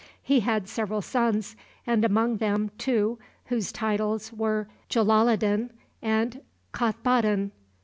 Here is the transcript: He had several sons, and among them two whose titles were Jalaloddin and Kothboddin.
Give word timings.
He 0.23 0.39
had 0.39 0.67
several 0.67 1.03
sons, 1.03 1.55
and 1.85 2.03
among 2.03 2.37
them 2.37 2.71
two 2.79 3.19
whose 3.45 3.71
titles 3.71 4.33
were 4.33 4.67
Jalaloddin 4.89 5.69
and 6.01 6.41
Kothboddin. 6.71 7.51